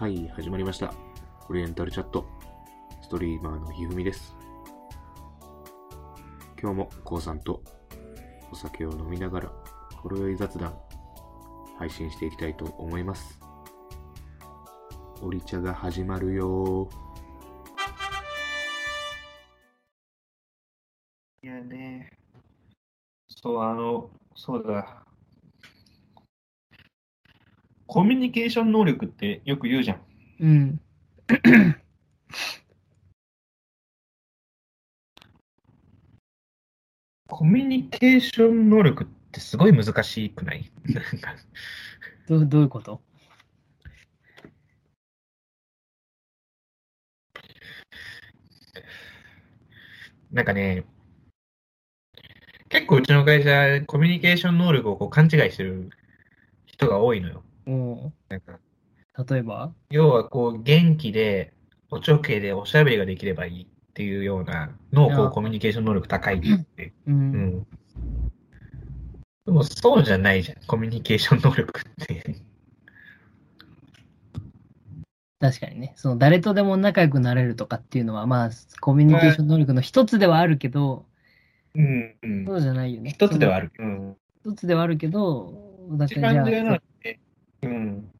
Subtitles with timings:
[0.00, 0.94] はい、始まりました。
[1.50, 2.24] オリエンタルチャット。
[3.02, 4.34] ストリーマーのひふみです。
[6.58, 7.62] 今日もこうさんと
[8.50, 9.52] お酒を飲みながら、
[9.96, 10.74] ほろ酔い雑談、
[11.78, 13.38] 配信していきたいと思います。
[15.20, 16.88] オリ茶が始まるよ
[21.42, 22.10] いやね、
[23.28, 25.09] そう、あの、そうだ。
[27.92, 30.00] コミュニケーション能力ってよく言うじゃん。
[30.38, 30.80] うん。
[37.26, 40.70] コミュニケーション能力ってすごい難しくない？
[40.84, 41.34] なんか
[42.28, 43.02] どうどういうこと？
[50.30, 50.84] なんかね、
[52.68, 55.90] 結構うちの会社、コミュニケーション能力をこう勘違いしてる
[56.66, 57.42] 人が多いのよ。
[57.70, 58.58] おなんか
[59.30, 59.72] 例えば？
[59.90, 61.52] 要はこう元気で、
[61.90, 66.92] おちょけでおしゃべりができればいいっていうようなのをこあうコミュニケーション能力高いって。
[67.06, 67.10] う。
[67.10, 67.66] うんん。
[69.46, 72.36] でもそうじゃないじゃん、コミュニケーション能力って。
[75.40, 75.94] 確かにね。
[75.96, 81.06] その誰とでも仲良くなれるとかっていうのは、まあ、コミュニケーション能力の一つではあるけど、
[81.74, 83.10] うん、うんそうじゃないよね。
[83.10, 83.72] 一つではある。
[83.78, 84.16] うん。
[84.44, 85.54] 一つではあるけど、
[85.92, 86.82] だか一らじゃあ番重要なのは、ね、
[87.62, 88.10] うん。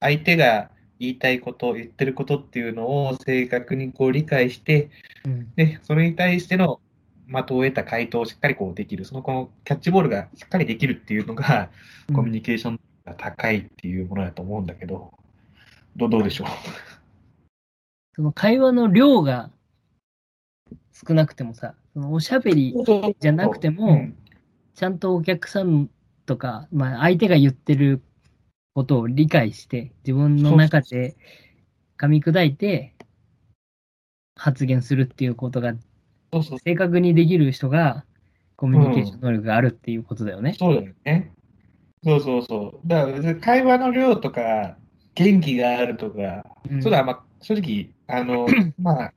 [0.00, 4.90] 相手が言いたいこと、言ってることっていうのを正確にこう理解して、
[5.24, 6.80] うん、で、それに対しての
[7.26, 9.04] 的を得た回答をしっかりこうできる。
[9.04, 11.70] そのこのキャッチボールがしっかりできるっていうのが、
[12.08, 15.12] うんコミュニケーションが高いっていうものだと思うんだけど、
[15.96, 16.46] どうどうでしょう？
[18.16, 19.50] その会話の量が
[20.92, 22.74] 少なくてもさ、そのおしゃべり
[23.20, 24.16] じゃなくてもうん
[24.74, 25.88] ちゃんとお客さん
[26.26, 28.02] とか、まあ、相手が言ってる
[28.74, 31.16] ことを理解して、自分の中で
[31.98, 32.94] 噛み砕いて
[34.36, 35.74] 発言するっていうことが
[36.64, 38.04] 正確にできる人が
[38.56, 40.54] コミュニケーション能力があるっていうことだよね。
[40.58, 41.32] そうだよね。
[42.04, 42.88] そうそうそう。
[42.88, 44.76] だから別に会話の量とか、
[45.14, 48.46] 元気があるとか、うんそうだ、まあ、正直、あの、
[48.78, 49.12] まあ、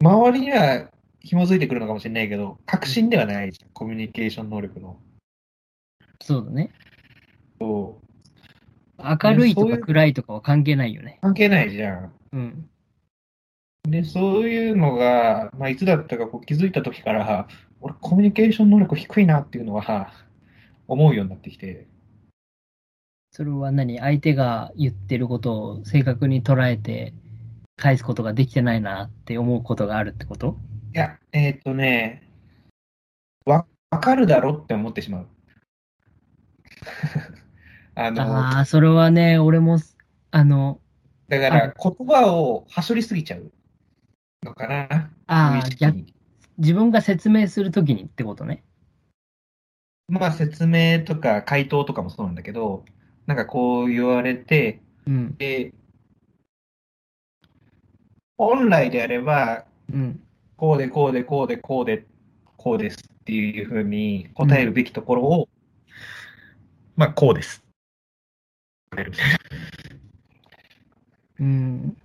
[0.00, 0.90] 周りには
[1.20, 4.98] 紐づいてくるのかもしれないけど、確信ではないじゃん、コミュニケーション能力の。
[6.20, 6.70] そうだね。
[7.58, 8.09] そう
[9.02, 11.18] 明るいとか暗いとかは関係ないよね。
[11.22, 12.12] 関係ないじゃん。
[12.32, 12.70] うん。
[13.84, 17.48] で、そういうのが、まあ、いつだったかこう気づいた時から、
[17.80, 20.12] 俺、コミュニケーション能力低いなっていうのは、
[20.86, 21.86] 思うようになってきて。
[23.32, 23.98] それは何？
[24.00, 27.14] 相手が言ってることを正確に捉えて
[27.76, 30.56] 返すことができてないなって思うことがあるってこと？
[30.92, 32.28] いや、えーっとね、
[33.46, 35.28] わ、わかるだろって思ってしまう。
[37.94, 39.78] あの、ああ、それはね、俺も、
[40.30, 40.80] あの、
[41.28, 43.52] だから言葉をはしょりすぎちゃう
[44.42, 45.10] のかな。
[45.28, 45.92] ああ
[46.58, 48.64] 自分が説明するときにってことね。
[50.08, 52.84] まあ説明とか回答とかもそうなんだけど、
[53.26, 55.72] なんかこう言われて、うん、で、
[58.36, 60.20] 本来であれば、うん、
[60.56, 62.06] こうでこうでこうでこうで
[62.56, 65.48] こうですっていうふうに答えるべきところを、
[66.96, 67.62] まあこうです。
[68.96, 69.38] るみたいな
[71.40, 71.96] うん。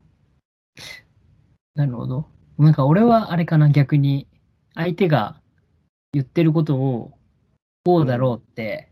[1.75, 2.27] なるほど。
[2.57, 4.27] なんか俺はあれかな、逆に、
[4.75, 5.41] 相手が
[6.13, 7.11] 言ってることを、
[7.83, 8.91] こうだろうって、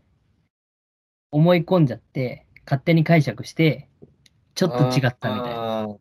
[1.30, 3.88] 思い込んじゃって、勝手に解釈して、
[4.54, 5.80] ちょっと違ったみたいな。
[5.80, 5.98] あー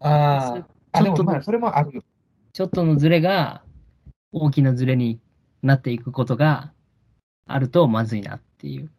[0.00, 0.64] あー。
[0.92, 2.02] あ、ちょっとでもまあそれもあるよ。
[2.52, 3.62] ちょっとのズレが、
[4.32, 5.20] 大きなズレに
[5.62, 6.72] なっていくことが
[7.46, 8.90] あるとまずいなっていう。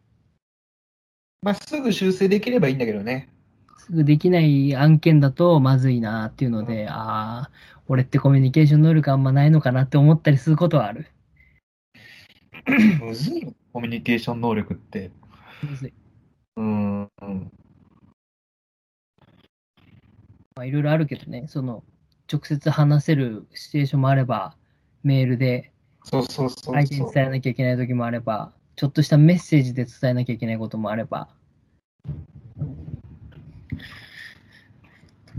[1.44, 3.28] まあすぐ修正できればいいんだけどね。
[3.76, 7.50] すぐできない案件だとまずいなっていうので、ああ、
[7.86, 11.06] 俺ってコミュニケーション能力あんまないのかなって思ったりすることはある。
[12.98, 15.10] むずいよ、コミュニケーション能力って。
[15.62, 15.92] むずい
[16.56, 17.00] うん。
[17.02, 17.52] うん
[20.56, 21.84] まあいろいろあるけどね、その、
[22.32, 24.56] 直接話せるシチュエーションもあれば、
[25.02, 25.72] メールで
[26.04, 27.00] そうそうそう相手。
[27.00, 31.28] に伝えなきゃいけない時もあれば、ちょっとしたメッセージで伝えなきゃいけないこともあれば、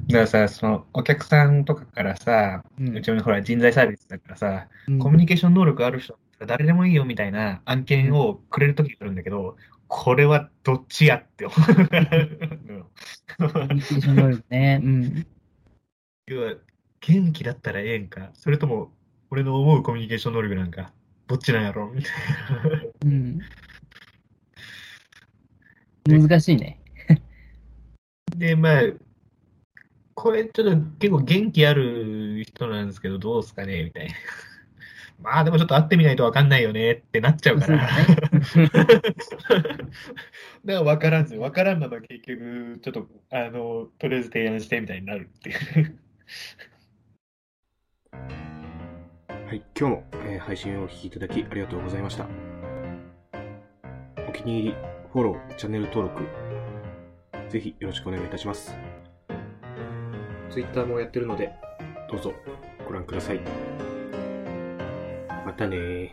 [0.07, 9.57] だからさ、そのお客さんとかからさ、うちのほら人材サービスだからさ、うんコミュニケーション能力ある人、誰でもいいよみたいな案件をくれるときがあるんだけど、
[9.87, 11.65] これはどっちやって思う。
[11.65, 14.81] コミュニケーション能力ね。
[14.83, 15.27] うん。
[16.27, 16.53] 要は
[17.01, 18.91] 元気だったらええんか、それとも
[19.31, 20.91] 俺の思うコミュニケーション能力なんか、
[21.27, 22.11] どっちなんやろみたい
[23.05, 23.39] うん。
[26.07, 26.79] 難しいね。
[27.09, 27.17] な。
[28.37, 28.81] で、まあ、
[30.13, 34.13] これちょっと結構元気ある人なんですけど、どうですかねみたいな。
[35.21, 37.87] まあでもちょっと会ってみないと分かんないよねってなっちゃうから。
[37.87, 37.91] だか
[40.65, 41.41] ら分からんすよ。
[41.41, 45.99] 分からんまま結局、ちょっと、あの、とりあえず提案してみたいになるっていう。
[49.45, 52.27] はい、今日も、えー配信をお聞きいただきありがとうございました。
[54.27, 54.75] お気に入り、
[55.15, 56.27] フォロー、チャンネル登録、
[57.49, 58.75] ぜひよろしくお願いいたします。
[60.49, 61.53] Twitter もやってるので、
[62.11, 62.33] どうぞ
[62.85, 63.39] ご覧ください。
[65.45, 66.11] またね。